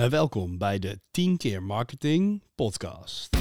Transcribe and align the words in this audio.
Uh, 0.00 0.06
welkom 0.06 0.58
bij 0.58 0.78
de 0.78 1.00
10 1.10 1.36
keer 1.36 1.62
marketing 1.62 2.42
podcast. 2.54 3.36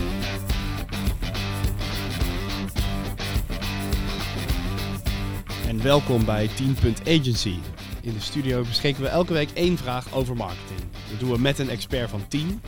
En 5.67 5.83
welkom 5.83 6.25
bij 6.25 6.49
10.agency. 6.49 7.55
In 8.01 8.13
de 8.13 8.19
studio 8.19 8.61
beschikken 8.61 9.03
we 9.03 9.09
elke 9.09 9.33
week 9.33 9.49
één 9.53 9.77
vraag 9.77 10.15
over 10.15 10.35
marketing. 10.35 10.79
Dat 11.09 11.19
doen 11.19 11.31
we 11.31 11.39
met 11.39 11.59
een 11.59 11.69
expert 11.69 12.09
van 12.09 12.27
10. 12.27 12.61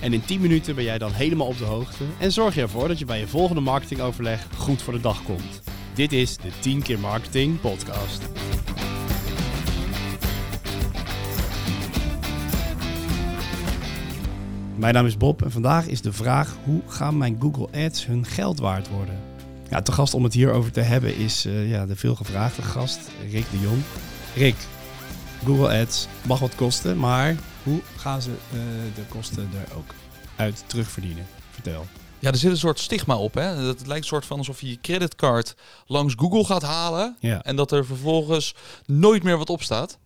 En 0.00 0.12
in 0.12 0.24
10 0.24 0.40
minuten 0.40 0.74
ben 0.74 0.84
jij 0.84 0.98
dan 0.98 1.12
helemaal 1.12 1.46
op 1.46 1.58
de 1.58 1.64
hoogte 1.64 2.04
en 2.18 2.32
zorg 2.32 2.54
je 2.54 2.60
ervoor 2.60 2.88
dat 2.88 2.98
je 2.98 3.04
bij 3.04 3.18
je 3.18 3.26
volgende 3.28 3.60
marketingoverleg 3.60 4.46
goed 4.56 4.82
voor 4.82 4.92
de 4.92 5.00
dag 5.00 5.22
komt. 5.22 5.62
Dit 5.94 6.12
is 6.12 6.36
de 6.36 6.50
10 6.60 6.82
keer 6.82 6.98
marketing 6.98 7.60
podcast. 7.60 8.41
Mijn 14.82 14.94
naam 14.94 15.06
is 15.06 15.16
Bob 15.16 15.42
en 15.42 15.50
vandaag 15.50 15.86
is 15.86 16.00
de 16.00 16.12
vraag: 16.12 16.56
hoe 16.64 16.82
gaan 16.86 17.18
mijn 17.18 17.36
Google 17.40 17.84
Ads 17.84 18.06
hun 18.06 18.26
geld 18.26 18.58
waard 18.58 18.88
worden? 18.88 19.18
Ja, 19.70 19.82
te 19.82 19.92
gast 19.92 20.14
om 20.14 20.24
het 20.24 20.32
hierover 20.32 20.72
te 20.72 20.80
hebben 20.80 21.16
is 21.16 21.46
uh, 21.46 21.70
ja, 21.70 21.86
de 21.86 21.96
veelgevraagde 21.96 22.62
gast, 22.62 22.98
Rick 23.30 23.50
de 23.50 23.60
Jong. 23.60 23.82
Rick, 24.34 24.56
Google 25.44 25.80
Ads 25.80 26.06
mag 26.26 26.38
wat 26.38 26.54
kosten, 26.54 26.98
maar 26.98 27.36
hoe 27.62 27.80
gaan 27.96 28.22
ze 28.22 28.30
uh, 28.30 28.60
de 28.94 29.02
kosten 29.08 29.50
er 29.68 29.76
ook 29.76 29.94
uit 30.36 30.64
terugverdienen? 30.66 31.26
Vertel. 31.50 31.86
Ja, 32.18 32.30
er 32.30 32.36
zit 32.36 32.50
een 32.50 32.56
soort 32.56 32.78
stigma 32.78 33.16
op. 33.16 33.34
Hè? 33.34 33.54
Dat 33.54 33.78
het 33.78 33.86
lijkt 33.86 34.02
een 34.02 34.08
soort 34.08 34.26
van 34.26 34.38
alsof 34.38 34.60
je 34.60 34.68
je 34.68 34.80
creditcard 34.80 35.54
langs 35.86 36.14
Google 36.16 36.44
gaat 36.44 36.62
halen. 36.62 37.16
Ja. 37.20 37.42
En 37.42 37.56
dat 37.56 37.72
er 37.72 37.86
vervolgens 37.86 38.54
nooit 38.86 39.22
meer 39.22 39.38
wat 39.38 39.50
op 39.50 39.62
staat. 39.62 39.98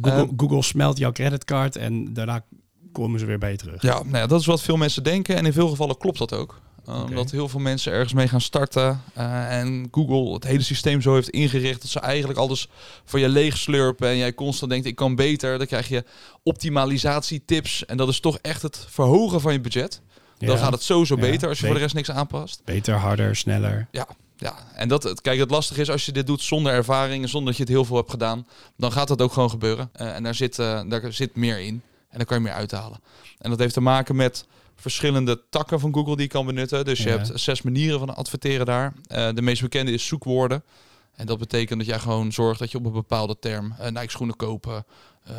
Google, 0.00 0.20
Ehm, 0.20 0.30
Google 0.36 0.62
smelt 0.62 0.98
jouw 0.98 1.12
creditcard 1.12 1.76
en 1.76 2.14
daarna 2.14 2.44
komen 2.92 3.20
ze 3.20 3.26
weer 3.26 3.38
bij 3.38 3.50
je 3.50 3.56
terug. 3.56 3.82
Ja, 3.82 4.02
nou 4.02 4.16
ja, 4.16 4.26
dat 4.26 4.40
is 4.40 4.46
wat 4.46 4.62
veel 4.62 4.76
mensen 4.76 5.02
denken. 5.02 5.36
En 5.36 5.46
in 5.46 5.52
veel 5.52 5.68
gevallen 5.68 5.98
klopt 5.98 6.18
dat 6.18 6.32
ook. 6.34 6.60
Oké. 6.86 7.00
Omdat 7.00 7.30
heel 7.30 7.48
veel 7.48 7.60
mensen 7.60 7.92
ergens 7.92 8.12
mee 8.12 8.28
gaan 8.28 8.40
starten. 8.40 9.02
uh, 9.18 9.58
en 9.58 9.88
Google 9.90 10.32
het 10.34 10.44
hele 10.44 10.62
systeem 10.62 11.00
zo 11.00 11.14
heeft 11.14 11.28
ingericht 11.30 11.80
dat 11.82 11.90
ze 11.90 12.00
eigenlijk 12.00 12.38
alles 12.38 12.68
voor 13.04 13.18
je 13.18 13.28
leeg 13.28 13.56
slurpen. 13.56 14.08
En 14.08 14.16
jij 14.16 14.34
constant 14.34 14.70
denkt, 14.70 14.86
ik 14.86 14.94
kan 14.94 15.14
beter. 15.14 15.58
Dan 15.58 15.66
krijg 15.66 15.88
je 15.88 16.04
optimalisatietips. 16.42 17.84
En 17.86 17.96
dat 17.96 18.08
is 18.08 18.20
toch 18.20 18.38
echt 18.42 18.62
het 18.62 18.86
verhogen 18.88 19.40
van 19.40 19.52
je 19.52 19.60
budget. 19.60 20.00
Dan 20.38 20.58
gaat 20.58 20.72
het 20.72 20.82
sowieso 20.82 21.14
Ja, 21.14 21.20
beter 21.20 21.48
als 21.48 21.58
je 21.58 21.64
voor 21.66 21.74
de 21.74 21.80
rest 21.80 21.94
niks 21.94 22.10
aanpast. 22.10 22.62
Beter, 22.64 22.94
harder, 22.94 23.36
sneller. 23.36 23.86
Ja, 23.90 24.06
ja. 24.36 24.54
en 24.74 24.88
dat, 24.88 25.02
het- 25.02 25.20
kijk, 25.20 25.38
het 25.38 25.50
lastige 25.50 25.80
is 25.80 25.90
als 25.90 26.06
je 26.06 26.12
dit 26.12 26.26
doet 26.26 26.40
zonder 26.42 26.72
ervaring 26.72 27.22
en 27.22 27.28
zonder 27.28 27.48
dat 27.48 27.56
je 27.56 27.62
het 27.62 27.72
heel 27.72 27.84
veel 27.84 27.96
hebt 27.96 28.10
gedaan, 28.10 28.46
dan 28.76 28.92
gaat 28.92 29.08
dat 29.08 29.22
ook 29.22 29.32
gewoon 29.32 29.50
gebeuren. 29.50 29.90
Eh, 29.92 30.14
en 30.14 30.22
daar 30.22 30.34
zit, 30.34 30.58
eh, 30.58 30.80
daar 30.88 31.12
zit 31.12 31.36
meer 31.36 31.58
in. 31.60 31.82
En 32.12 32.18
dan 32.18 32.26
kan 32.26 32.36
je 32.36 32.42
meer 32.42 32.52
uithalen. 32.52 33.00
En 33.38 33.50
dat 33.50 33.58
heeft 33.58 33.74
te 33.74 33.80
maken 33.80 34.16
met 34.16 34.46
verschillende 34.76 35.42
takken 35.50 35.80
van 35.80 35.94
Google 35.94 36.14
die 36.16 36.24
je 36.24 36.30
kan 36.30 36.46
benutten. 36.46 36.84
Dus 36.84 37.02
je 37.02 37.08
Ja. 37.08 37.16
hebt 37.16 37.30
zes 37.40 37.62
manieren 37.62 37.98
van 37.98 38.16
adverteren 38.16 38.66
daar. 38.66 38.92
Eh, 39.06 39.28
de 39.34 39.42
meest 39.42 39.62
bekende 39.62 39.92
is 39.92 40.06
zoekwoorden. 40.06 40.62
En 41.16 41.26
dat 41.26 41.38
betekent 41.38 41.78
dat 41.78 41.88
jij 41.88 41.98
gewoon 41.98 42.32
zorgt 42.32 42.58
dat 42.58 42.70
je 42.70 42.78
op 42.78 42.84
een 42.84 42.92
bepaalde 42.92 43.38
term 43.38 43.74
uh, 43.80 43.86
Nike 43.86 44.10
schoenen 44.10 44.36
kopen, 44.36 44.84
eh, 45.24 45.34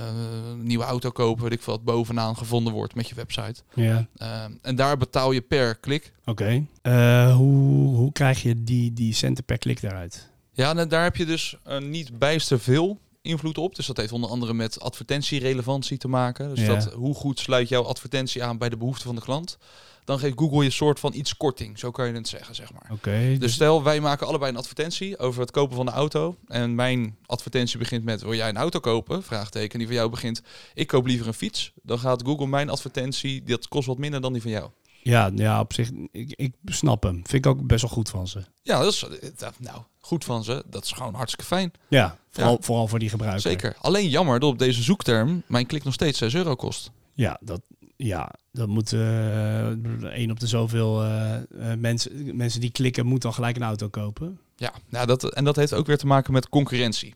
een 0.52 0.64
nieuwe 0.64 0.84
auto 0.84 1.10
kopen, 1.12 1.44
weet 1.44 1.54
ik 1.54 1.62
veel, 1.62 1.74
wat 1.74 1.84
bovenaan 1.84 2.38
gevonden 2.38 2.74
wordt 2.74 2.96
met 2.96 3.08
je 3.10 3.16
website. 3.16 3.62
Ja, 3.74 4.08
Eh, 4.18 4.44
en 4.62 4.76
daar 4.76 4.98
betaal 4.98 5.32
je 5.32 5.42
per 5.42 5.76
klik. 5.76 6.14
oké. 6.26 6.66
Eh, 6.82 7.36
hoe, 7.36 7.96
hoe 7.96 8.12
krijg 8.12 8.42
je 8.42 8.64
die, 8.64 8.94
die 8.94 9.14
centen 9.14 9.44
per 9.44 9.58
klik 9.58 9.82
daaruit? 9.82 10.30
Ja, 10.52 10.76
en 10.76 10.90
daar 10.90 11.04
heb 11.04 11.16
je 11.16 11.26
dus 11.26 11.58
eh, 11.64 11.80
niet 11.80 12.20
bijster 12.20 12.60
veel 12.60 13.00
invloed 13.24 13.58
op. 13.58 13.76
Dus 13.76 13.86
dat 13.86 13.98
heeft 13.98 14.12
onder 14.12 14.30
andere 14.30 14.54
met 14.54 14.80
advertentierelevantie 14.80 15.98
te 15.98 16.08
maken. 16.08 16.50
Dus 16.56 16.60
Ja. 16.66 16.68
dat, 16.76 16.94
hoe 16.94 17.16
goed 17.16 17.40
sluit 17.40 17.70
jouw 17.70 17.84
advertentie 17.84 18.44
aan 18.44 18.58
bij 18.58 18.70
de 18.70 18.78
behoeften 18.78 19.06
van 19.06 19.16
de 19.16 19.22
klant. 19.22 19.58
Dan 20.06 20.20
geeft 20.20 20.38
Google 20.38 20.58
je 20.60 20.66
een 20.66 20.72
soort 20.72 21.00
van 21.00 21.14
iets 21.14 21.38
korting. 21.38 21.80
Zo 21.80 21.92
kan 21.92 22.08
je 22.08 22.14
het 22.14 22.28
zeggen, 22.28 22.56
zeg 22.56 22.74
maar. 22.74 22.90
Oké. 22.92 23.36
Dus 23.40 23.54
stel, 23.54 23.84
wij 23.84 24.00
maken 24.00 24.28
allebei 24.28 24.52
een 24.52 24.58
advertentie 24.58 25.18
over 25.18 25.42
het 25.42 25.52
kopen 25.52 25.76
van 25.76 25.86
de 25.86 25.92
auto. 25.92 26.36
En 26.48 26.76
mijn 26.76 27.18
advertentie 27.26 27.78
begint 27.78 28.04
met, 28.04 28.22
wil 28.22 28.34
jij 28.34 28.50
een 28.50 28.58
auto 28.58 28.80
kopen? 28.80 29.24
Vraagteken. 29.24 29.78
Die 29.78 29.88
van 29.88 29.96
jou 29.96 30.10
begint, 30.10 30.42
ik 30.74 30.88
koop 30.88 31.06
liever 31.06 31.28
een 31.28 31.34
fiets. 31.34 31.72
Dan 31.84 32.00
gaat 32.00 32.24
Google 32.26 32.48
mijn 32.48 32.70
advertentie, 32.70 33.44
dat 33.44 33.68
kost 33.68 33.88
wat 33.88 33.98
minder 33.98 34.22
dan 34.22 34.34
die 34.34 34.42
van 34.42 34.52
jou. 34.52 34.70
Ja, 35.04 35.32
ja, 35.36 35.60
op 35.60 35.74
zich, 35.74 35.90
ik, 36.12 36.34
ik 36.36 36.54
snap 36.66 37.04
hem. 37.04 37.14
Vind 37.14 37.46
ik 37.46 37.52
ook 37.52 37.68
best 37.68 37.82
wel 37.82 37.92
goed 37.92 38.10
van 38.10 38.28
ze. 38.28 38.44
Ja, 38.62 38.80
dat 38.80 38.94
is 38.94 39.04
eh, 39.04 39.48
nou, 39.58 39.82
goed 40.00 40.26
van 40.26 40.44
ze. 40.44 40.64
Dat 40.70 40.84
is 40.84 40.92
gewoon 40.92 41.14
hartstikke 41.14 41.46
fijn. 41.46 41.72
Ja, 41.88 42.18
vooral, 42.30 42.52
Ja. 42.54 42.58
vooral 42.62 42.88
voor 42.88 43.00
die 43.00 43.10
gebruiker. 43.10 43.42
Zeker. 43.42 43.76
Alleen 43.82 44.10
jammer 44.10 44.40
dat 44.40 44.50
op 44.50 44.60
deze 44.60 44.84
zoekterm 44.84 45.44
mijn 45.48 45.66
klik 45.66 45.84
nog 45.84 45.94
steeds 45.94 46.18
6 46.18 46.34
euro 46.34 46.56
kost. 46.56 46.92
Ja, 47.14 47.38
dat, 47.42 47.62
ja, 47.96 48.32
dat 48.52 48.68
moet 48.68 48.94
eh 48.94 49.68
één 50.14 50.32
op 50.32 50.40
de 50.40 50.48
zoveel 50.48 51.04
eh, 51.04 51.36
eh, 51.36 51.44
mensen, 51.80 52.36
mensen 52.36 52.62
die 52.62 52.72
klikken, 52.72 53.06
moet 53.06 53.22
dan 53.22 53.34
gelijk 53.34 53.56
een 53.56 53.64
auto 53.64 53.88
kopen. 53.90 54.40
Ja, 54.56 54.74
nou 54.90 55.08
dat, 55.08 55.34
en 55.34 55.44
dat 55.44 55.56
heeft 55.56 55.74
ook 55.74 55.86
weer 55.86 55.98
te 55.98 56.08
maken 56.08 56.34
met 56.34 56.50
concurrentie. 56.50 57.16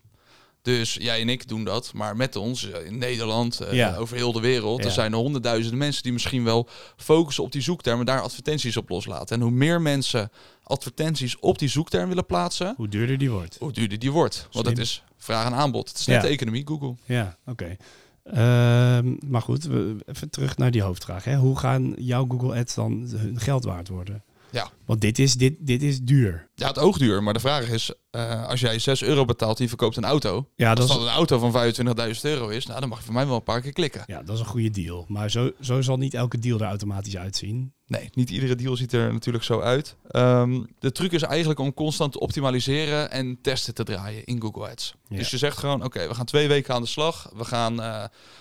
Dus 0.62 0.94
jij 1.00 1.20
en 1.20 1.28
ik 1.28 1.48
doen 1.48 1.64
dat, 1.64 1.92
maar 1.94 2.16
met 2.16 2.36
ons 2.36 2.70
eh, 2.70 2.86
in 2.86 2.98
Nederland, 2.98 3.60
eh, 3.60 3.72
Ja. 3.72 3.96
over 3.96 4.16
heel 4.16 4.32
de 4.32 4.40
wereld, 4.40 4.78
Ja. 4.80 4.84
er 4.84 4.90
zijn 4.92 5.12
er 5.12 5.18
honderdduizenden 5.18 5.78
mensen 5.78 6.02
die 6.02 6.12
misschien 6.12 6.44
wel 6.44 6.68
focussen 6.96 7.44
op 7.44 7.52
die 7.52 7.62
zoekterm 7.62 8.00
en 8.00 8.06
daar 8.06 8.20
advertenties 8.20 8.76
op 8.76 8.88
loslaten. 8.88 9.36
En 9.36 9.42
hoe 9.42 9.50
meer 9.50 9.80
mensen 9.80 10.30
advertenties 10.62 11.38
op 11.38 11.58
die 11.58 11.68
zoekterm 11.68 12.08
willen 12.08 12.26
plaatsen, 12.26 12.74
Hoe 12.76 12.88
duurder 12.88 13.18
die 13.18 13.30
wordt. 13.30 13.56
hoe 13.60 13.72
duurder 13.72 13.98
die 13.98 14.12
wordt. 14.12 14.48
Want 14.52 14.66
het 14.66 14.78
is 14.78 15.02
vraag 15.16 15.46
en 15.46 15.54
aanbod. 15.54 15.88
Het 15.88 15.98
is 15.98 16.06
net 16.06 16.16
Ja. 16.16 16.22
de 16.22 16.28
economie, 16.28 16.66
Google. 16.66 16.94
Ja, 17.04 17.36
oké. 17.46 17.76
Ehm, 18.24 19.14
maar 19.26 19.42
goed, 19.42 19.64
we, 19.64 19.96
even 20.06 20.30
terug 20.30 20.56
naar 20.56 20.70
die 20.70 20.82
hoofdvraag. 20.82 21.24
Hè. 21.24 21.36
Hoe 21.36 21.58
gaan 21.58 21.94
jouw 21.98 22.26
Google 22.28 22.58
Ads 22.58 22.74
dan 22.74 23.08
hun 23.16 23.40
geld 23.40 23.64
waard 23.64 23.88
worden? 23.88 24.22
Ja. 24.50 24.70
Want 24.84 25.00
dit 25.00 25.18
is, 25.18 25.34
dit, 25.34 25.54
dit 25.58 25.82
is 25.82 26.00
duur. 26.02 26.47
Ja, 26.58 26.66
het 26.66 26.78
oogduur. 26.78 27.22
Maar 27.22 27.32
de 27.34 27.40
vraag 27.40 27.68
is, 27.68 27.92
eh, 28.10 28.46
als 28.46 28.60
jij 28.60 28.78
6 28.78 29.02
euro 29.02 29.24
betaalt 29.24 29.58
je 29.58 29.68
verkoopt 29.68 29.96
een 29.96 30.04
auto, 30.04 30.48
Ja, 30.54 30.70
als 30.70 30.78
dat 30.78 30.88
dat 30.88 30.96
is, 30.96 31.02
een 31.02 31.10
auto 31.10 31.38
van 31.38 31.52
25.000 31.52 32.24
euro 32.24 32.48
is, 32.48 32.66
nou 32.66 32.80
dan 32.80 32.88
mag 32.88 32.98
je 32.98 33.04
voor 33.04 33.14
mij 33.14 33.26
wel 33.26 33.36
een 33.36 33.42
paar 33.42 33.60
keer 33.60 33.72
klikken. 33.72 34.02
ja, 34.06 34.22
dat 34.22 34.34
is 34.34 34.40
een 34.40 34.46
goede 34.46 34.70
deal. 34.70 35.04
Maar 35.08 35.30
zo, 35.30 35.50
zo 35.60 35.82
zal 35.82 35.96
niet 35.96 36.14
elke 36.14 36.38
deal 36.38 36.60
er 36.60 36.66
automatisch 36.66 37.16
uitzien. 37.16 37.72
Nee, 37.86 38.10
niet 38.12 38.30
iedere 38.30 38.54
deal 38.54 38.76
ziet 38.76 38.92
er 38.92 39.12
natuurlijk 39.12 39.44
zo 39.44 39.60
uit. 39.60 39.96
Ehm, 40.08 40.62
de 40.78 40.92
truc 40.92 41.12
is 41.12 41.22
eigenlijk 41.22 41.60
om 41.60 41.74
constant 41.74 42.12
te 42.12 42.20
optimaliseren 42.20 43.10
en 43.10 43.38
testen 43.42 43.74
te 43.74 43.84
draaien 43.84 44.24
in 44.24 44.40
Google 44.40 44.70
Ads. 44.70 44.94
Ja. 45.08 45.16
Dus 45.16 45.30
je 45.30 45.38
zegt 45.38 45.58
gewoon, 45.58 45.84
oké, 45.84 46.08
we 46.08 46.14
gaan 46.14 46.26
twee 46.26 46.48
weken 46.48 46.74
aan 46.74 46.82
de 46.82 46.88
slag. 46.88 47.30
We 47.36 47.44
gaan, 47.44 47.72
eh, 47.72 47.86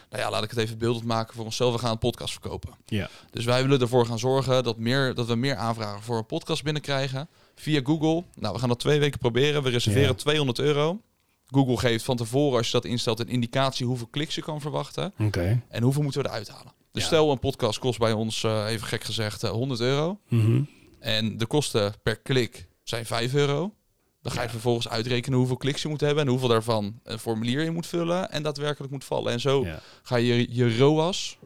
nou 0.09 0.23
ja, 0.23 0.29
laat 0.29 0.43
ik 0.43 0.49
het 0.49 0.59
even 0.59 0.77
beeldend 0.77 1.05
maken 1.05 1.35
voor 1.35 1.45
onszelf. 1.45 1.73
We 1.73 1.79
gaan 1.79 1.91
een 1.91 1.97
podcast 1.97 2.31
verkopen. 2.31 2.73
Ja. 2.85 3.09
Dus 3.31 3.45
wij 3.45 3.61
willen 3.61 3.81
ervoor 3.81 4.05
gaan 4.05 4.19
zorgen 4.19 4.63
dat, 4.63 4.77
meer, 4.77 5.13
dat 5.13 5.27
we 5.27 5.35
meer 5.35 5.55
aanvragen 5.55 6.01
voor 6.03 6.17
een 6.17 6.25
podcast 6.25 6.63
binnenkrijgen 6.63 7.29
via 7.59 7.81
Google. 7.83 8.23
Nou, 8.35 8.53
we 8.53 8.59
gaan 8.59 8.69
dat 8.69 8.79
twee 8.79 8.99
weken 8.99 9.19
proberen. 9.19 9.63
We 9.63 9.69
reserveren 9.69 10.07
Ja. 10.07 10.13
200 10.13 10.59
euro. 10.59 11.01
Google 11.47 11.77
geeft 11.77 12.03
van 12.05 12.17
tevoren, 12.17 12.57
als 12.57 12.65
je 12.67 12.71
dat 12.71 12.85
instelt, 12.85 13.19
een 13.19 13.27
indicatie 13.27 13.85
hoeveel 13.85 14.07
kliks 14.07 14.35
je 14.35 14.41
kan 14.41 14.61
verwachten. 14.61 15.13
Oké. 15.19 15.63
En 15.69 15.83
hoeveel 15.83 16.01
moeten 16.03 16.21
we 16.21 16.27
eruit 16.27 16.49
halen. 16.49 16.73
Dus 16.91 17.01
Ja. 17.01 17.07
stel, 17.07 17.31
een 17.31 17.39
podcast 17.39 17.79
kost 17.79 17.99
bij 17.99 18.11
ons, 18.11 18.43
eh, 18.43 18.65
even 18.69 18.87
gek 18.87 19.03
gezegd, 19.03 19.43
eh, 19.43 19.49
100 19.49 19.79
euro. 19.79 20.19
Mhm. 20.27 20.61
En 20.99 21.37
de 21.37 21.45
kosten 21.45 21.93
per 22.03 22.17
klik 22.19 22.67
zijn 22.83 23.05
5 23.05 23.33
euro. 23.33 23.73
Dan 24.21 24.31
ga 24.31 24.41
je 24.41 24.49
vervolgens 24.49 24.89
uitrekenen 24.89 25.37
hoeveel 25.37 25.57
kliks 25.57 25.81
je 25.81 25.87
moet 25.87 26.01
hebben 26.01 26.23
en 26.23 26.29
hoeveel 26.29 26.47
daarvan 26.47 26.99
een 27.03 27.19
formulier 27.19 27.61
in 27.63 27.73
moet 27.73 27.87
vullen 27.87 28.31
en 28.31 28.43
daadwerkelijk 28.43 28.91
moet 28.91 29.03
vallen. 29.05 29.31
En 29.31 29.39
zo 29.39 29.65
Ja. 29.65 29.79
ga 30.03 30.15
je 30.15 30.47
je 30.49 30.77
ROAS, 30.77 31.37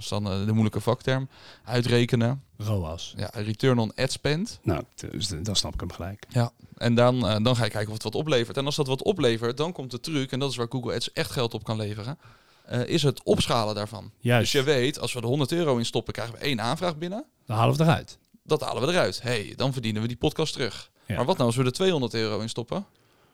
is 0.00 0.08
dan 0.08 0.30
eh, 0.30 0.44
de 0.44 0.52
moeilijke 0.52 0.80
vakterm, 0.80 1.28
uitrekenen. 1.64 2.42
ROAS. 2.56 3.14
Ja, 3.16 3.30
return 3.32 3.78
on 3.78 3.94
ad 3.94 4.12
spend. 4.12 4.58
Nou, 4.62 4.82
dus 5.10 5.28
dan 5.28 5.56
snap 5.56 5.74
ik 5.74 5.80
hem 5.80 5.92
gelijk. 5.92 6.26
Ja. 6.28 6.52
En 6.76 6.94
dan, 6.94 7.26
eh, 7.26 7.36
dan 7.42 7.56
ga 7.56 7.64
je 7.64 7.70
kijken 7.70 7.88
of 7.88 7.94
het 7.94 8.02
wat 8.02 8.14
oplevert. 8.14 8.56
En 8.56 8.64
als 8.64 8.76
dat 8.76 8.86
wat 8.86 9.02
oplevert, 9.02 9.56
dan 9.56 9.72
komt 9.72 9.90
de 9.90 10.00
truc, 10.00 10.32
en 10.32 10.38
dat 10.38 10.50
is 10.50 10.56
waar 10.56 10.66
Google 10.68 10.94
Ads 10.94 11.12
echt 11.12 11.30
geld 11.30 11.54
op 11.54 11.64
kan 11.64 11.76
leveren, 11.76 12.18
eh, 12.64 12.86
is 12.86 13.02
het 13.02 13.22
opschalen 13.22 13.74
daarvan. 13.74 14.10
Juist. 14.18 14.52
Dus 14.52 14.60
je 14.60 14.66
weet, 14.66 15.00
als 15.00 15.12
we 15.12 15.20
er 15.20 15.26
100 15.26 15.52
euro 15.52 15.76
in 15.76 15.84
stoppen, 15.84 16.12
krijgen 16.12 16.34
we 16.34 16.40
één 16.40 16.60
aanvraag 16.60 16.96
binnen. 16.96 17.24
Dan 17.46 17.56
halen 17.56 17.76
we 17.76 17.82
het 17.82 17.90
eruit. 17.90 18.18
dat 18.42 18.60
halen 18.60 18.82
we 18.82 18.88
eruit. 18.88 19.22
hey, 19.22 19.52
dan 19.56 19.72
verdienen 19.72 20.02
we 20.02 20.08
die 20.08 20.16
podcast 20.16 20.52
terug. 20.52 20.90
Ja. 21.06 21.16
Maar 21.16 21.24
wat 21.24 21.36
nou 21.36 21.48
als 21.48 21.56
we 21.56 21.64
er 21.64 21.72
200 21.72 22.14
euro 22.14 22.40
in 22.40 22.48
stoppen? 22.48 22.86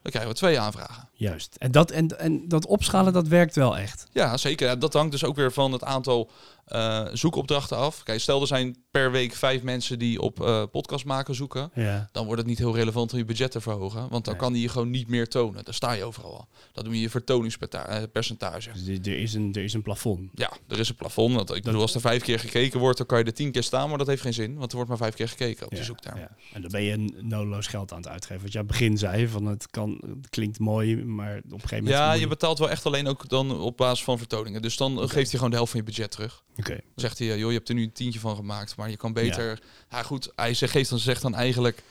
Dan 0.03 0.15
krijgen 0.15 0.35
we 0.35 0.39
twee 0.39 0.61
aanvragen. 0.61 1.09
Juist. 1.13 1.57
En 1.59 1.73
dat, 1.73 1.91
en, 1.91 2.19
en 2.19 2.49
dat 2.49 2.67
opschalen, 2.67 3.13
dat 3.13 3.29
werkt 3.29 3.57
wel 3.57 3.79
echt. 3.79 4.07
Ja, 4.13 4.37
zeker. 4.37 4.79
Dat 4.79 4.93
hangt 4.93 5.11
dus 5.11 5.25
ook 5.25 5.37
weer 5.37 5.53
van 5.53 5.73
het 5.73 5.85
aantal 5.85 6.31
eh, 6.67 7.05
zoekopdrachten 7.13 7.77
af. 7.77 8.03
Kijk, 8.03 8.21
stel 8.21 8.41
er 8.41 8.47
zijn 8.47 8.77
per 8.91 9.11
week 9.11 9.33
vijf 9.33 9.63
mensen 9.63 9.99
die 9.99 10.21
op 10.21 10.41
eh, 10.43 10.63
podcast 10.71 11.05
maken 11.05 11.35
zoeken. 11.35 11.71
Ja. 11.75 12.09
Dan 12.13 12.25
wordt 12.25 12.41
het 12.41 12.49
niet 12.49 12.59
heel 12.59 12.75
relevant 12.75 13.13
om 13.13 13.19
je 13.19 13.25
budget 13.25 13.51
te 13.51 13.61
verhogen. 13.61 14.09
Want 14.09 14.25
dan 14.25 14.35
Nee. 14.35 14.43
kan 14.43 14.53
die 14.53 14.63
je 14.63 14.69
gewoon 14.69 14.91
niet 14.91 15.09
meer 15.09 15.29
tonen. 15.29 15.65
Dan 15.65 15.75
sta 15.75 15.93
je 15.93 16.05
overal 16.05 16.37
al. 16.37 16.49
Dat 16.73 16.85
doe 16.85 16.95
je 16.95 17.01
je 17.01 17.11
vertoningspercentage. 17.11 18.71
Dus 18.73 18.89
er- 19.13 19.19
is 19.21 19.35
een, 19.35 19.53
er 19.55 19.63
is 19.65 19.73
een 19.73 19.83
plafond. 19.83 20.31
Ja, 20.35 20.53
er 20.69 20.79
is 20.79 20.89
een 20.89 20.95
plafond. 20.95 21.35
Want 21.35 21.55
ik 21.55 21.63
bedoel, 21.63 21.81
als 21.81 21.95
er 21.95 22.01
vijf 22.01 22.23
keer 22.23 22.39
gekeken 22.39 22.81
wordt, 22.81 22.99
dan 22.99 23.07
kan 23.07 23.19
je 23.19 23.25
er 23.25 23.35
tien 23.35 23.53
keer 23.53 23.63
staan. 23.63 23.89
Maar 23.89 23.99
dat 23.99 24.07
heeft 24.07 24.23
geen 24.23 24.35
zin, 24.35 24.57
want 24.57 24.71
er 24.71 24.75
wordt 24.77 24.89
maar 24.91 24.99
vijf 24.99 25.15
keer 25.15 25.29
gekeken 25.29 25.65
op 25.65 25.71
die 25.71 25.79
Ja, 25.79 25.85
zoekterm. 25.85 26.19
ja. 26.19 26.31
En 26.53 26.61
dan 26.63 26.71
ben 26.71 26.83
je 26.83 26.93
een 26.93 27.15
nodeloos 27.23 27.67
geld 27.67 27.93
aan 27.93 27.99
het 27.99 28.09
uitgeven. 28.09 28.43
Wat 28.43 28.53
jij 28.53 28.65
begin 28.65 28.99
zei, 28.99 29.29
van 29.29 29.47
het 29.47 29.71
kan, 29.71 30.01
het 30.17 30.29
klinkt 30.29 30.59
mooi, 30.59 31.05
maar 31.05 31.37
op 31.37 31.45
een 31.53 31.61
gegeven 31.61 31.85
moment... 31.85 31.97
Ja, 32.03 32.13
je 32.13 32.27
betaalt 32.29 32.59
wel 32.59 32.71
echt 32.71 32.87
alleen 32.87 33.07
ook 33.07 33.29
dan 33.29 33.61
op 33.61 33.77
basis 33.77 34.05
van 34.05 34.19
vertoningen. 34.19 34.63
Dus 34.63 34.77
dan 34.77 34.99
geeft 34.99 35.15
hij 35.15 35.25
gewoon 35.35 35.51
de 35.51 35.57
helft 35.57 35.71
van 35.71 35.81
je 35.81 35.87
budget 35.87 36.11
terug. 36.11 36.45
Dan 36.65 36.81
zegt 36.95 37.19
hij, 37.19 37.39
joh, 37.39 37.51
je 37.51 37.57
hebt 37.57 37.69
er 37.69 37.75
nu 37.75 37.83
een 37.83 37.93
tientje 37.93 38.21
van 38.21 38.37
gemaakt, 38.37 38.77
maar 38.77 38.91
je 38.91 38.97
kan 38.97 39.13
beter... 39.13 39.59
Ja, 39.91 40.03
goed, 40.03 40.33
hij 40.37 40.55
zegt, 40.55 40.73
geeft 40.73 40.91
dan, 40.91 40.99
zegt 40.99 41.23
dan 41.23 41.35
eigenlijk... 41.35 41.83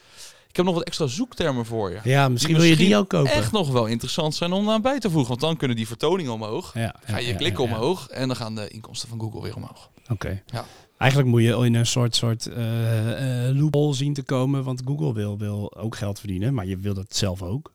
Ik 0.48 0.62
heb 0.62 0.66
nog 0.66 0.76
wat 0.76 0.88
extra 0.88 1.08
zoektermen 1.08 1.66
voor 1.66 1.92
je. 1.92 2.00
Ja, 2.04 2.30
misschien 2.30 2.54
Die 2.54 2.62
wil 2.62 2.72
je 2.72 2.78
die 2.78 2.98
ook 2.98 3.10
kopen. 3.10 3.32
Echt 3.32 3.52
nog 3.52 3.72
wel 3.72 3.86
interessant 3.86 4.36
zijn 4.36 4.52
om 4.52 4.70
aan 4.70 4.82
bij 4.82 5.00
te 5.00 5.10
voegen. 5.10 5.30
Want 5.30 5.42
dan 5.42 5.58
kunnen 5.58 5.78
die 5.78 5.88
vertoningen 5.88 6.32
omhoog. 6.32 6.74
Ja, 6.74 6.96
Ga 7.04 7.18
je 7.18 7.28
ja, 7.28 7.36
klikken 7.36 7.64
ja, 7.64 7.70
ja. 7.70 7.76
omhoog 7.76 8.08
en 8.08 8.28
dan 8.28 8.36
gaan 8.36 8.56
de 8.56 8.68
inkomsten 8.68 9.10
van 9.10 9.20
Google 9.20 9.42
weer 9.42 9.56
omhoog. 9.56 9.90
Oké. 10.10 10.42
Ja. 10.46 10.66
Eigenlijk 10.98 11.32
moet 11.32 11.42
je 11.42 11.66
in 11.66 11.76
een 11.76 11.86
soort, 11.86 12.16
soort 12.16 12.46
eh, 12.46 12.56
loophole 13.54 13.94
zien 13.94 14.14
te 14.14 14.24
komen, 14.24 14.64
want 14.64 14.82
Google 14.86 15.14
wil, 15.14 15.38
wil 15.38 15.76
ook 15.76 15.96
geld 15.96 16.20
verdienen, 16.20 16.54
maar 16.54 16.66
je 16.66 16.78
wil 16.78 16.94
dat 16.94 17.16
zelf 17.16 17.42
ook. 17.42 17.74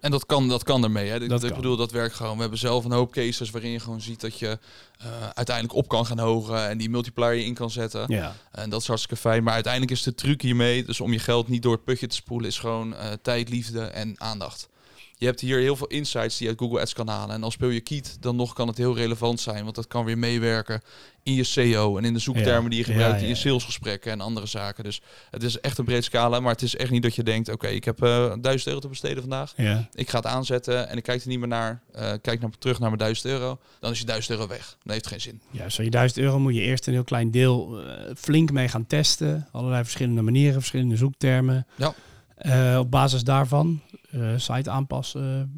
En 0.00 0.10
dat 0.10 0.26
kan, 0.26 0.48
dat 0.48 0.62
kan 0.62 0.84
ermee. 0.84 1.08
Hè. 1.08 1.26
Dat 1.26 1.42
ik 1.42 1.48
kan. 1.50 1.60
bedoel, 1.60 1.76
dat 1.76 1.90
werkt 1.90 2.14
gewoon. 2.14 2.34
We 2.34 2.40
hebben 2.40 2.58
zelf 2.58 2.84
een 2.84 2.92
hoop 2.92 3.12
cases 3.12 3.50
waarin 3.50 3.70
je 3.70 3.80
gewoon 3.80 4.00
ziet 4.00 4.20
dat 4.20 4.38
je 4.38 4.58
eh, 4.98 5.06
uiteindelijk 5.34 5.76
op 5.76 5.88
kan 5.88 6.06
gaan 6.06 6.18
hogen 6.18 6.68
en 6.68 6.78
die 6.78 6.90
multiplier 6.90 7.44
in 7.44 7.54
kan 7.54 7.70
zetten. 7.70 8.04
Ja. 8.08 8.34
En 8.50 8.70
dat 8.70 8.80
is 8.80 8.86
hartstikke 8.86 9.16
fijn. 9.16 9.42
Maar 9.42 9.54
uiteindelijk 9.54 9.92
is 9.92 10.02
de 10.02 10.14
truc 10.14 10.42
hiermee, 10.42 10.84
dus 10.84 11.00
om 11.00 11.12
je 11.12 11.18
geld 11.18 11.48
niet 11.48 11.62
door 11.62 11.72
het 11.72 11.84
putje 11.84 12.06
te 12.06 12.14
spoelen, 12.14 12.48
is 12.48 12.58
gewoon 12.58 12.94
eh, 12.94 13.12
tijd, 13.22 13.48
liefde 13.48 13.80
en 13.80 14.20
aandacht. 14.20 14.68
Je 15.18 15.26
hebt 15.26 15.40
hier 15.40 15.58
heel 15.58 15.76
veel 15.76 15.86
insights 15.86 16.36
die 16.36 16.46
je 16.46 16.52
uit 16.52 16.60
Google 16.62 16.80
Ads 16.80 16.92
kan 16.92 17.08
halen. 17.08 17.34
En 17.34 17.42
als 17.42 17.54
speel 17.54 17.68
je 17.68 17.80
Kiet, 17.80 18.16
dan 18.20 18.36
nog 18.36 18.52
kan 18.52 18.68
het 18.68 18.76
heel 18.76 18.96
relevant 18.96 19.40
zijn. 19.40 19.62
Want 19.62 19.74
dat 19.74 19.86
kan 19.86 20.04
weer 20.04 20.18
meewerken 20.18 20.80
in 21.22 21.34
je 21.34 21.44
SEO 21.44 21.96
en 21.98 22.04
in 22.04 22.12
de 22.12 22.18
zoektermen 22.18 22.62
Ja, 22.62 22.68
die 22.68 22.78
je 22.78 22.84
gebruikt 22.84 23.16
ja, 23.16 23.22
in 23.22 23.28
je 23.28 23.34
salesgesprekken 23.34 24.12
en 24.12 24.20
andere 24.20 24.46
zaken. 24.46 24.84
Dus 24.84 25.00
het 25.30 25.42
is 25.42 25.60
echt 25.60 25.78
een 25.78 25.84
breed 25.84 26.04
scala. 26.04 26.40
Maar 26.40 26.52
het 26.52 26.62
is 26.62 26.76
echt 26.76 26.90
niet 26.90 27.02
dat 27.02 27.14
je 27.14 27.22
denkt, 27.22 27.48
oké, 27.48 27.66
ik 27.66 27.84
heb 27.84 28.02
eh 28.02 28.32
1000 28.40 28.66
euro 28.66 28.80
te 28.80 28.88
besteden 28.88 29.20
vandaag. 29.20 29.54
Ik 29.92 30.10
ga 30.10 30.16
het 30.16 30.26
aanzetten 30.26 30.88
en 30.88 30.96
ik 30.96 31.02
kijk 31.02 31.22
er 31.22 31.28
niet 31.28 31.38
meer 31.38 31.48
naar. 31.48 31.82
eh, 31.92 32.12
kijk 32.22 32.40
naar, 32.40 32.50
terug 32.58 32.78
naar 32.78 32.88
mijn 32.88 33.00
1000 33.00 33.26
euro. 33.26 33.58
Dan 33.80 33.90
is 33.90 33.98
je 33.98 34.04
1000 34.04 34.32
euro 34.38 34.48
weg. 34.48 34.76
Dat 34.82 34.92
heeft 34.92 35.06
geen 35.06 35.20
zin. 35.20 35.40
Ja, 35.50 35.68
zo 35.68 35.82
je 35.82 35.90
1000 35.90 36.20
euro 36.20 36.38
moet 36.38 36.54
je 36.54 36.60
eerst 36.60 36.86
een 36.86 36.92
heel 36.92 37.04
klein 37.04 37.30
deel 37.30 37.80
eh, 37.82 38.14
flink 38.16 38.52
mee 38.52 38.68
gaan 38.68 38.86
testen. 38.86 39.48
Allerlei 39.52 39.82
verschillende 39.82 40.22
manieren, 40.22 40.54
verschillende 40.54 40.96
zoektermen. 40.96 41.66
Ja. 41.76 41.94
Eh, 42.36 42.76
op 42.78 42.90
basis 42.90 43.24
daarvan 43.24 43.80
eh, 44.10 44.32
site 44.36 44.70
aanpassen, 44.70 45.52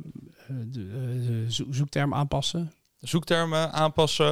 eh, 0.48 0.54
de, 0.66 0.80
eh, 0.80 1.26
de 1.26 1.46
zo- 1.52 1.66
zoekterm 1.70 2.14
aanpassen. 2.14 2.72
zoektermen 2.98 3.72
aanpassen, 3.72 4.26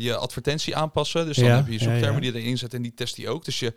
je 0.00 0.16
advertentie 0.16 0.76
aanpassen. 0.76 1.26
Dus 1.26 1.36
dan 1.36 1.44
Ja, 1.44 1.56
heb 1.56 1.66
je 1.66 1.72
je 1.72 1.78
zoektermen 1.78 2.20
die 2.20 2.34
erin 2.34 2.58
zet 2.58 2.74
en 2.74 2.82
die 2.82 2.94
test 2.94 3.16
die 3.16 3.28
ook. 3.28 3.44
Dus 3.44 3.58
je 3.58 3.74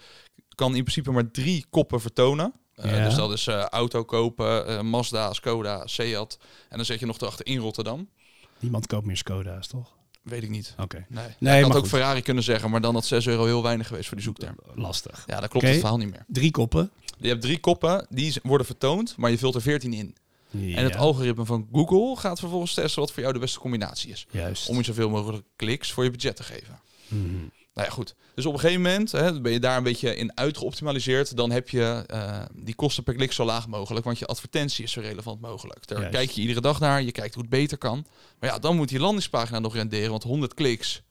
kan 0.56 0.75
in 0.75 0.81
principe 0.81 1.12
maar 1.12 1.31
drie 1.31 1.65
koppen 1.69 2.01
vertonen. 2.01 2.53
Ja. 2.73 3.03
Dus 3.06 3.15
dat 3.15 3.31
is 3.31 3.47
auto 3.47 4.03
kopen, 4.03 4.85
Mazda, 4.85 5.33
Skoda, 5.33 5.88
Seat. 5.88 6.38
En 6.69 6.77
dan 6.77 6.85
zet 6.85 7.00
je 7.00 7.06
nog 7.06 7.19
erachter 7.19 7.45
in 7.45 7.57
Rotterdam. 7.57 8.09
Niemand 8.59 8.88
koopt 8.88 9.06
meer 9.06 9.17
Skoda's, 9.17 9.67
toch? 9.67 9.94
Weet 10.23 10.44
ik 10.44 10.50
niet. 10.50 10.73
Oké, 10.79 11.06
Nee, 11.09 11.25
Nee, 11.39 11.57
ik 11.57 11.63
had 11.65 11.73
ook 11.75 11.79
goed. 11.79 11.89
Ferrari 11.89 12.21
kunnen 12.21 12.44
zeggen, 12.44 12.69
maar 12.69 12.81
dan 12.81 12.94
had 12.94 13.06
6 13.06 13.27
euro 13.27 13.45
heel 13.45 13.63
weinig 13.63 13.88
geweest 13.88 14.07
voor 14.07 14.17
die 14.17 14.25
zoekterm. 14.25 14.56
lastig. 14.75 15.23
Ja, 15.25 15.39
dat 15.39 15.50
klopt 15.50 15.56
Oké. 15.56 15.67
het 15.67 15.79
verhaal 15.79 15.97
niet 15.97 16.09
meer. 16.12 16.23
Drie 16.27 16.51
koppen. 16.51 16.91
Je 17.17 17.27
hebt 17.27 17.41
drie 17.41 17.59
koppen, 17.59 18.06
die 18.09 18.33
worden 18.44 18.65
vertoond, 18.65 19.17
maar 19.17 19.31
je 19.31 19.38
vult 19.38 19.56
er 19.56 19.62
14 19.62 19.94
in. 19.94 20.15
Ja, 20.50 20.77
En 20.77 20.83
het 20.83 20.95
algoritme 20.95 21.45
van 21.45 21.67
Google 21.71 22.15
gaat 22.15 22.39
vervolgens 22.39 22.73
testen 22.73 23.01
wat 23.01 23.12
voor 23.12 23.21
jou 23.21 23.33
de 23.33 23.39
beste 23.39 23.59
combinatie 23.59 24.12
is. 24.12 24.27
Juist. 24.31 24.69
Om 24.69 24.77
je 24.77 24.83
zoveel 24.83 25.09
mogelijk 25.09 25.45
kliks 25.56 25.91
voor 25.91 26.03
je 26.03 26.12
budget 26.12 26.35
te 26.35 26.44
geven. 26.44 26.79
Mhm. 27.07 27.35
Nou 27.73 27.88
ja, 27.88 27.94
goed. 27.94 28.15
Dus 28.35 28.45
op 28.45 28.53
een 28.53 28.59
gegeven 28.59 28.81
moment 28.81 29.12
hè, 29.12 29.41
ben 29.41 29.51
je 29.51 29.59
daar 29.59 29.77
een 29.77 29.83
beetje 29.83 30.15
in 30.15 30.38
uitgeoptimaliseerd. 30.38 31.38
Dan 31.38 31.51
heb 31.51 31.69
je 31.69 32.03
eh, 32.07 32.41
die 32.53 32.75
kosten 32.75 33.03
per 33.03 33.13
klik 33.13 33.31
zo 33.31 33.45
laag 33.45 33.67
mogelijk, 33.67 34.06
want 34.06 34.19
je 34.19 34.25
advertentie 34.25 34.83
is 34.83 34.91
zo 34.91 35.00
relevant 35.00 35.41
mogelijk. 35.41 35.88
Daar 35.88 36.00
Juist. 36.00 36.15
kijk 36.15 36.29
je 36.29 36.41
iedere 36.41 36.62
dag 36.62 36.79
naar, 36.79 37.01
je 37.01 37.12
kijkt 37.12 37.33
hoe 37.33 37.44
het 37.44 37.51
beter 37.51 37.77
kan. 37.77 38.06
Maar 38.39 38.50
ja, 38.50 38.59
dan 38.59 38.75
moet 38.75 38.89
die 38.89 39.00
landingspagina 39.00 39.59
nog 39.59 39.73
renderen, 39.73 40.09
want 40.09 40.23
100 40.23 40.53
kliks 40.53 41.01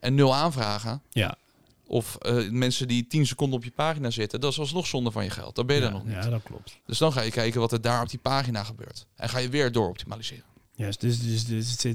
en 0.00 0.14
nul 0.14 0.34
aanvragen. 0.34 1.02
Ja. 1.10 1.38
Of 1.86 2.16
eh, 2.16 2.50
mensen 2.50 2.88
die 2.88 3.06
10 3.06 3.26
seconden 3.26 3.58
op 3.58 3.64
je 3.64 3.70
pagina 3.70 4.10
zitten, 4.10 4.40
dat 4.40 4.52
is 4.52 4.58
alsnog 4.58 4.86
zonde 4.86 5.10
van 5.10 5.24
je 5.24 5.30
geld. 5.30 5.54
Dan 5.54 5.66
ben 5.66 5.76
je 5.76 5.82
ja, 5.82 5.88
daar 5.88 5.98
nog 5.98 6.06
niet. 6.06 6.24
Ja, 6.24 6.30
dat 6.30 6.42
klopt. 6.42 6.78
Dus 6.86 6.98
dan 6.98 7.12
ga 7.12 7.20
je 7.20 7.30
kijken 7.30 7.60
wat 7.60 7.72
er 7.72 7.80
daar 7.80 8.02
op 8.02 8.10
die 8.10 8.18
pagina 8.18 8.64
gebeurt. 8.64 9.06
En 9.16 9.28
ga 9.28 9.38
je 9.38 9.48
weer 9.48 9.72
door 9.72 9.88
optimaliseren. 9.88 10.44
Juist, 10.72 11.00
dus, 11.00 11.20
dus, 11.22 11.44
dus 11.44 11.94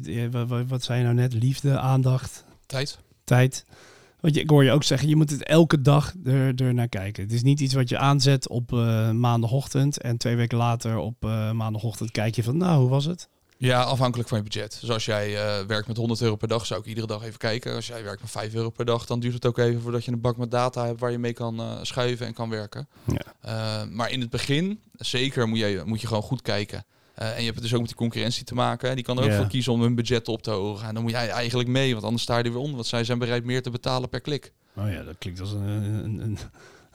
wat, 0.68 0.84
zei 0.84 0.98
je 0.98 1.04
nou 1.04 1.16
net? 1.16 1.34
Liefde, 1.34 1.80
aandacht, 1.80 2.44
Tijd. 2.66 3.00
tijd. 3.24 3.66
Want 4.20 4.36
je, 4.36 4.42
ik 4.42 4.50
hoor 4.50 4.64
je 4.64 4.72
ook 4.72 4.84
zeggen, 4.84 5.10
je 5.10 5.16
moet 5.16 5.30
het 5.30 5.44
elke 5.44 5.82
dag 5.82 6.14
er, 6.26 6.56
er 6.56 6.74
naar 6.74 6.88
kijken. 6.88 7.24
Het 7.24 7.32
is 7.32 7.42
niet 7.42 7.60
iets 7.60 7.74
wat 7.74 7.90
je 7.90 7.98
aanzet 7.98 8.48
op 8.48 8.74
eh, 8.74 9.12
maandagochtend 9.12 10.02
en 10.02 10.18
twee 10.18 10.36
weken 10.36 10.58
later 10.58 10.98
op 10.98 11.26
eh, 11.26 11.52
maandagochtend 11.52 12.12
kijk 12.12 12.36
je 12.36 12.44
van, 12.44 12.58
nou, 12.58 12.80
hoe 12.80 12.90
was 12.90 13.06
het? 13.06 13.30
Ja, 13.62 13.82
afhankelijk 13.82 14.30
van 14.30 14.38
je 14.38 14.44
budget. 14.44 14.78
Dus 14.82 14.90
als 14.90 15.06
jij 15.06 15.36
eh, 15.38 15.66
werkt 15.66 15.88
met 15.88 15.98
100 15.98 16.22
euro 16.22 16.36
per 16.36 16.48
dag, 16.48 16.66
zou 16.66 16.80
ik 16.80 16.86
iedere 16.86 17.08
dag 17.08 17.24
even 17.24 17.38
kijken. 17.38 17.76
Als 17.76 17.88
jij 17.88 18.04
werkt 18.04 18.22
met 18.22 18.32
5 18.32 18.54
euro 18.54 18.70
per 18.70 18.86
dag, 18.86 19.06
dan 19.06 19.20
duurt 19.20 19.34
het 19.34 19.46
ook 19.46 19.58
even 19.58 19.82
voordat 19.82 20.06
je 20.06 20.12
een 20.12 20.22
bak 20.22 20.38
met 20.38 20.52
data 20.52 20.86
hebt 20.86 21.00
waar 21.00 21.12
je 21.12 21.18
mee 21.18 21.34
kan 21.34 21.60
eh, 21.60 21.78
schuiven 21.82 22.26
en 22.26 22.34
kan 22.34 22.50
werken. 22.50 22.88
Ja. 23.06 23.22
Eh, 23.42 23.88
maar 23.90 24.12
in 24.12 24.22
het 24.22 24.30
begin, 24.30 24.80
zeker 24.94 25.48
moet 25.48 25.58
je, 25.60 25.82
moet 25.86 26.02
je 26.02 26.08
gewoon 26.08 26.24
goed 26.24 26.42
kijken. 26.42 26.86
En 27.14 27.28
je 27.38 27.44
hebt 27.44 27.54
het 27.56 27.62
dus 27.64 27.74
ook 27.74 27.80
met 27.80 27.88
die 27.88 27.98
concurrentie 27.98 28.44
te 28.44 28.54
maken. 28.54 28.96
Die 28.96 29.04
kan 29.04 29.18
er 29.18 29.24
ook 29.24 29.30
Ja. 29.30 29.38
voor 29.38 29.48
kiezen 29.48 29.74
om 29.74 29.82
hun 29.82 29.96
budget 29.96 30.28
op 30.28 30.42
te 30.44 30.52
hogen. 30.52 30.88
En 30.88 30.94
dan 30.94 31.04
moet 31.04 31.12
jij 31.12 31.30
eigenlijk 31.30 31.70
mee, 31.70 31.92
want 31.94 32.04
anders 32.04 32.24
sta 32.24 32.38
je 32.38 32.44
er 32.44 32.50
weer 32.52 32.60
onder. 32.60 32.76
Want 32.76 32.88
zij 32.88 33.04
zijn 33.04 33.20
bereid 33.20 33.44
meer 33.44 33.62
te 33.62 33.70
betalen 33.70 34.10
per 34.10 34.22
klik. 34.22 34.52
Oh 34.76 34.92
ja, 34.92 35.04
dat 35.04 35.16
klinkt 35.18 35.40
als 35.40 35.52
een... 35.52 35.62
een, 35.68 36.20
een 36.22 36.38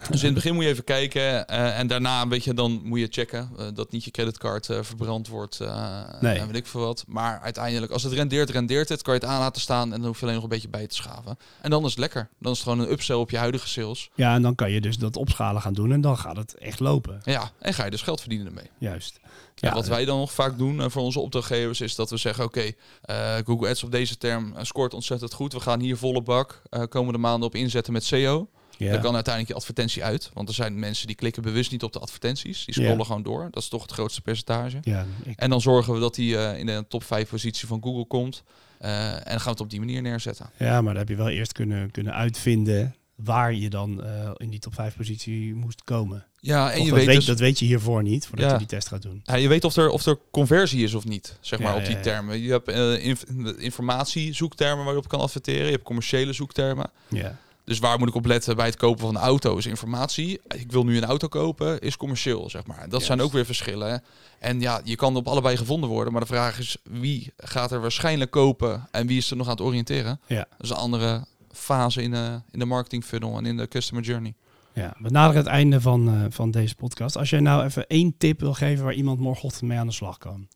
Dus 0.09 0.19
in 0.19 0.25
het 0.25 0.33
begin 0.33 0.53
moet 0.53 0.63
je 0.63 0.69
even 0.69 0.83
kijken 0.83 1.47
eh, 1.47 1.79
en 1.79 1.87
daarna 1.87 2.21
een 2.21 2.29
beetje 2.29 2.53
dan 2.53 2.81
moet 2.83 2.99
je 2.99 3.07
checken 3.09 3.49
eh, 3.57 3.65
dat 3.73 3.91
niet 3.91 4.03
je 4.03 4.11
creditcard 4.11 4.69
eh, 4.69 4.79
verbrand 4.81 5.27
wordt 5.27 5.59
Nee. 6.19 6.39
en 6.39 6.47
weet 6.47 6.55
ik 6.55 6.67
veel 6.67 6.81
wat. 6.81 7.03
Maar 7.07 7.39
uiteindelijk, 7.39 7.91
als 7.91 8.03
het 8.03 8.13
rendeert, 8.13 8.49
rendeert 8.49 8.89
het. 8.89 9.01
Kan 9.01 9.13
je 9.13 9.19
het 9.19 9.29
aan 9.29 9.39
laten 9.39 9.61
staan 9.61 9.93
en 9.93 9.99
dan 9.99 10.07
hoef 10.07 10.15
je 10.17 10.21
alleen 10.21 10.33
nog 10.35 10.43
een 10.43 10.49
beetje 10.49 10.69
bij 10.69 10.87
te 10.87 10.95
schaven. 10.95 11.37
En 11.61 11.69
dan 11.69 11.83
is 11.83 11.89
het 11.89 11.99
lekker. 11.99 12.29
Dan 12.39 12.51
is 12.51 12.59
het 12.59 12.67
gewoon 12.67 12.85
een 12.85 12.91
upsell 12.91 13.15
op 13.15 13.29
je 13.29 13.37
huidige 13.37 13.67
sales. 13.67 14.09
ja, 14.15 14.35
en 14.35 14.41
dan 14.41 14.55
kan 14.55 14.71
je 14.71 14.81
dus 14.81 14.97
dat 14.97 15.15
opschalen 15.15 15.61
gaan 15.61 15.73
doen 15.73 15.91
en 15.91 16.01
dan 16.01 16.17
gaat 16.17 16.37
het 16.37 16.55
echt 16.57 16.79
lopen. 16.79 17.21
Ja, 17.23 17.51
en 17.59 17.73
ga 17.73 17.85
je 17.85 17.91
dus 17.91 18.01
geld 18.01 18.19
verdienen 18.19 18.47
ermee. 18.47 18.69
Juist. 18.77 19.19
Ja, 19.55 19.73
wat 19.73 19.87
wij 19.87 20.05
dan 20.05 20.17
nog 20.17 20.31
vaak 20.31 20.57
doen 20.57 20.91
voor 20.91 21.01
onze 21.01 21.19
opdrachtgevers 21.19 21.81
is 21.81 21.95
dat 21.95 22.09
we 22.09 22.17
zeggen: 22.17 22.43
Oké, 22.43 22.71
Google 23.45 23.69
Ads 23.69 23.83
op 23.83 23.91
deze 23.91 24.17
term 24.17 24.53
scoort 24.61 24.93
ontzettend 24.93 25.33
goed. 25.33 25.53
We 25.53 25.59
gaan 25.59 25.79
hier 25.79 25.97
volle 25.97 26.21
bak 26.21 26.61
komende 26.89 27.19
maanden 27.19 27.47
op 27.47 27.55
inzetten 27.55 27.93
met 27.93 28.03
SEO. 28.03 28.47
Dan 28.77 29.01
kan 29.01 29.13
uiteindelijk 29.13 29.47
je 29.47 29.53
advertentie 29.53 30.03
uit. 30.03 30.29
Want 30.33 30.47
er 30.49 30.55
zijn 30.55 30.79
mensen 30.79 31.07
die 31.07 31.15
klikken 31.15 31.41
bewust 31.43 31.71
niet 31.71 31.83
op 31.83 31.93
de 31.93 31.99
advertenties. 31.99 32.65
Die 32.65 32.73
scrollen 32.73 33.05
gewoon 33.05 33.23
door. 33.23 33.47
Dat 33.51 33.63
is 33.63 33.69
toch 33.69 33.81
het 33.81 33.91
grootste 33.91 34.21
percentage. 34.21 34.77
ik, 35.23 35.35
En 35.35 35.49
dan 35.49 35.61
zorgen 35.61 35.93
we 35.93 35.99
dat 35.99 36.15
die 36.15 36.37
eh, 36.37 36.59
in 36.59 36.65
de 36.65 36.85
top 36.87 37.03
5 37.03 37.29
positie 37.29 37.67
van 37.67 37.83
Google 37.83 38.05
komt. 38.05 38.43
Eh, 38.79 39.11
en 39.13 39.21
dan 39.23 39.23
gaan 39.25 39.43
we 39.43 39.49
het 39.49 39.59
op 39.59 39.69
die 39.69 39.79
manier 39.79 40.01
neerzetten. 40.01 40.49
ja, 40.57 40.81
maar 40.81 40.93
dan 40.93 40.97
heb 40.97 41.09
je 41.09 41.15
wel 41.15 41.29
eerst 41.29 41.51
kunnen, 41.51 41.91
kunnen 41.91 42.13
uitvinden 42.13 42.95
waar 43.15 43.53
je 43.53 43.69
dan 43.69 44.03
eh, 44.03 44.31
in 44.37 44.49
die 44.49 44.59
top 44.59 44.73
5 44.73 44.95
positie 44.95 45.55
moest 45.55 45.83
komen. 45.83 46.25
Ja, 46.39 46.71
en 46.71 46.79
Of 46.79 46.85
je 46.85 46.91
dat, 46.91 47.05
weet, 47.05 47.15
dus, 47.15 47.25
dat 47.25 47.39
weet 47.39 47.59
je 47.59 47.65
hiervoor 47.65 48.03
niet, 48.03 48.27
voordat 48.27 48.45
Ja. 48.45 48.51
je 48.51 48.57
die 48.57 48.67
test 48.67 48.87
gaat 48.87 49.01
doen. 49.01 49.19
ja, 49.23 49.35
je 49.35 49.47
weet 49.47 49.63
of 49.63 49.75
er, 49.75 49.89
of 49.89 50.05
er 50.05 50.17
conversie 50.31 50.83
is 50.83 50.93
of 50.93 51.05
niet, 51.05 51.37
zeg 51.41 51.59
maar, 51.59 51.71
Ja, 51.73 51.77
op 51.79 51.85
die 51.85 51.95
ja, 51.95 52.01
termen. 52.01 52.39
Je 52.39 52.51
hebt 52.51 52.67
inf 53.01 53.23
informatie 53.57 54.33
zoektermen 54.33 54.85
waarop 54.85 55.03
je 55.03 55.09
kan 55.09 55.19
adverteren. 55.19 55.65
Je 55.65 55.71
hebt 55.71 55.83
commerciële 55.83 56.33
zoektermen. 56.33 56.89
Ja, 57.07 57.37
Dus 57.67 57.79
waar 57.79 57.99
moet 57.99 58.07
ik 58.07 58.15
op 58.15 58.25
letten 58.25 58.55
bij 58.55 58.65
het 58.65 58.75
kopen 58.75 58.99
van 58.99 59.15
een 59.15 59.21
auto 59.21 59.57
is 59.57 59.65
informatie. 59.65 60.39
Ik 60.47 60.71
wil 60.71 60.83
nu 60.83 60.97
een 60.97 61.05
auto 61.05 61.27
kopen, 61.27 61.79
is 61.79 61.97
commercieel, 61.97 62.49
zeg 62.49 62.65
maar. 62.65 62.89
Dat 62.89 63.03
zijn 63.03 63.21
ook 63.21 63.31
weer 63.31 63.45
verschillen. 63.45 64.03
En 64.39 64.59
ja, 64.59 64.81
je 64.83 64.95
kan 64.95 65.15
op 65.15 65.27
allebei 65.27 65.57
gevonden 65.57 65.89
worden. 65.89 66.11
Maar 66.11 66.21
de 66.21 66.27
vraag 66.27 66.59
is, 66.59 66.77
wie 66.83 67.33
gaat 67.37 67.71
er 67.71 67.81
waarschijnlijk 67.81 68.31
kopen 68.31 68.87
en 68.91 69.07
wie 69.07 69.17
is 69.17 69.31
er 69.31 69.37
nog 69.37 69.45
aan 69.45 69.51
het 69.51 69.61
oriënteren? 69.61 70.19
ja. 70.27 70.47
Dat 70.49 70.59
is 70.59 70.69
een 70.69 70.75
andere 70.75 71.25
fase 71.51 72.01
in 72.01 72.11
de, 72.11 72.41
in 72.51 72.59
de 72.59 72.65
marketing 72.65 73.03
funnel 73.03 73.37
en 73.37 73.45
in 73.45 73.57
de 73.57 73.67
customer 73.67 74.03
journey. 74.03 74.33
Ja, 74.73 74.95
we 74.99 75.09
naderen 75.09 75.43
het 75.43 75.51
einde 75.51 75.81
van, 75.81 76.09
eh, 76.09 76.25
van 76.29 76.51
deze 76.51 76.75
podcast. 76.75 77.17
Als 77.17 77.29
jij 77.29 77.39
nou 77.39 77.63
even 77.63 77.87
één 77.87 78.17
tip 78.17 78.39
wil 78.39 78.53
geven 78.53 78.83
waar 78.83 78.93
iemand 78.93 79.19
morgenochtend 79.19 79.69
mee 79.69 79.77
aan 79.77 79.87
de 79.87 79.93
slag 79.93 80.17
kan. 80.17 80.47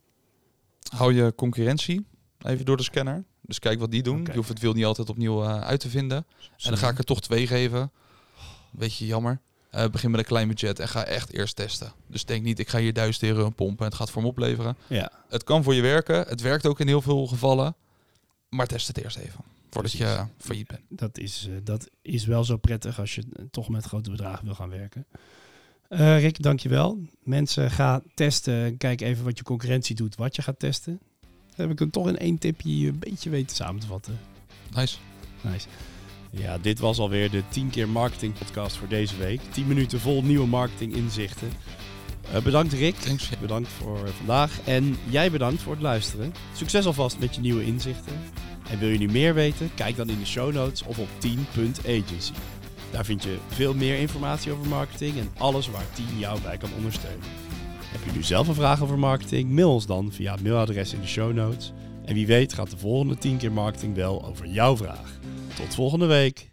Hou 0.96 1.13
je 1.13 1.36
concurrentie 1.36 2.06
even 2.41 2.65
door 2.65 2.77
de 2.77 2.84
scanner. 2.84 3.24
Dus 3.41 3.60
kijk 3.60 3.79
wat 3.79 3.91
die 3.91 4.03
doen. 4.03 4.25
Je 4.25 4.36
hoeft 4.36 4.50
het 4.50 4.60
wiel 4.60 4.74
niet 4.74 4.86
altijd 4.86 5.10
opnieuw 5.10 5.43
eh, 5.43 5.62
uit 5.62 5.79
te 5.79 5.89
vinden. 5.89 6.17
En 6.17 6.69
dan 6.69 6.77
ga 6.77 6.89
ik 6.89 6.98
er 6.98 7.03
toch 7.03 7.21
twee 7.21 7.48
geven. 7.48 7.91
Beetje 8.71 9.05
jammer. 9.05 9.39
Eh, 9.69 9.88
begin 9.89 10.12
met 10.12 10.19
een 10.19 10.25
klein 10.25 10.48
budget 10.48 10.79
en 10.79 10.88
ga 10.88 11.03
echt 11.05 11.33
eerst 11.33 11.55
testen. 11.55 11.93
Dus 12.07 12.25
denk 12.25 12.43
niet, 12.43 12.60
ik 12.60 12.69
ga 12.69 12.77
hier 12.79 12.93
1000 12.93 13.24
euro 13.24 13.50
pompen 13.50 13.79
en 13.79 13.86
het 13.86 13.95
gaat 13.95 14.10
voor 14.12 14.21
me 14.21 14.27
opleveren. 14.27 14.77
Ja, 14.88 15.12
Het 15.29 15.43
kan 15.43 15.63
voor 15.63 15.74
je 15.74 15.81
werken. 15.81 16.25
Het 16.27 16.41
werkt 16.41 16.67
ook 16.67 16.79
in 16.79 16.88
heel 16.88 17.01
veel 17.01 17.27
gevallen. 17.27 17.75
Maar 18.50 18.67
test 18.67 18.88
het 18.88 19.03
eerst 19.03 19.17
even. 19.17 19.39
Voordat 19.69 19.91
je 19.91 19.98
Precies. 19.98 20.24
failliet 20.38 20.67
bent. 20.67 20.81
dat 20.89 21.17
is, 21.17 21.48
eh, 21.50 21.55
dat 21.63 21.89
is 22.01 22.25
wel 22.25 22.43
zo 22.43 22.57
prettig 22.57 23.00
als 23.00 23.15
je 23.15 23.21
eh, 23.21 23.45
toch 23.51 23.69
met 23.69 23.86
grote 23.86 24.10
bedragen 24.10 24.45
wil 24.45 24.55
gaan 24.55 24.69
werken. 24.69 25.05
Eh 25.88 26.19
Rick, 26.19 26.41
dankjewel. 26.41 27.00
Mensen, 27.24 27.71
ga 27.71 28.01
testen. 28.13 28.77
Kijk 28.77 29.01
even 29.01 29.24
wat 29.24 29.38
je 29.38 29.43
concurrentie 29.43 29.95
doet, 29.95 30.15
wat 30.15 30.36
je 30.36 30.41
gaat 30.41 30.60
testen. 30.60 31.00
Heb 31.55 31.72
ik 31.72 31.79
hem 31.79 31.89
toch 31.89 32.08
in 32.08 32.17
één 32.17 32.38
tipje 32.38 32.88
een 32.88 33.00
beetje 33.00 33.29
weten 33.29 33.55
samen 33.55 33.81
te 33.81 33.88
vatten. 33.88 34.20
Nice. 34.75 34.98
Nice. 35.41 35.67
Ja, 36.31 36.58
dit 36.58 36.79
was 36.79 37.00
alweer 37.00 37.29
de 37.29 37.43
10 37.50 37.70
keer 37.70 37.89
marketing 37.89 38.34
podcast 38.34 38.75
voor 38.75 38.88
deze 38.88 39.17
week. 39.17 39.41
10 39.51 39.67
minuten 39.67 40.00
vol 40.00 40.24
nieuwe 40.24 40.48
marketing 40.48 40.96
inzichten. 40.96 41.51
Eh, 42.31 42.41
bedankt 42.41 42.74
Rick. 42.74 42.96
Thanks. 42.96 43.29
Bedankt 43.39 43.70
voor 43.70 44.10
vandaag. 44.17 44.60
En 44.65 44.98
jij 45.10 45.31
bedankt 45.31 45.62
voor 45.62 45.74
het 45.74 45.81
luisteren. 45.81 46.34
Succes 46.53 46.86
alvast 46.86 47.20
met 47.20 47.36
je 47.36 47.41
nieuwe 47.41 47.65
inzichten. 47.65 48.13
En 48.70 48.79
wil 48.79 48.89
je 48.89 48.98
nu 48.98 49.08
meer 49.08 49.34
weten? 49.34 49.72
Kijk 49.75 49.96
dan 49.96 50.10
in 50.10 50.20
de 50.20 50.25
show 50.25 50.53
notes 50.53 50.84
of 50.84 51.00
op 51.00 51.08
10.agency. 51.20 52.34
Daar 52.91 53.05
vind 53.05 53.24
je 53.24 53.38
veel 53.48 53.74
meer 53.74 54.00
informatie 54.00 54.51
over 54.51 54.67
marketing 54.67 55.17
en 55.17 55.29
alles 55.38 55.70
waar 55.70 55.86
10 55.93 56.05
jou 56.17 56.41
bij 56.41 56.58
kan 56.58 56.70
ondersteunen. 56.77 57.27
Heb 57.91 58.03
je 58.05 58.12
nu 58.12 58.24
zelf 58.24 58.48
een 58.48 58.53
vraag 58.53 58.81
over 58.81 59.00
marketing? 59.00 59.51
Mail 59.51 59.74
ons 59.74 59.86
dan 59.86 60.12
via 60.12 60.31
het 60.31 60.43
mailadres 60.43 60.93
in 60.93 61.01
de 61.01 61.07
show 61.07 61.33
notes. 61.33 61.71
En 62.05 62.13
wie 62.13 62.27
weet 62.27 62.53
gaat 62.53 62.69
de 62.69 62.77
volgende 62.77 63.17
10 63.17 63.38
keer 63.38 63.51
marketing 63.51 63.95
wel 63.95 64.25
over 64.25 64.48
jouw 64.48 64.77
vraag. 64.77 65.19
Tot 65.55 65.75
volgende 65.75 66.05
week. 66.05 66.50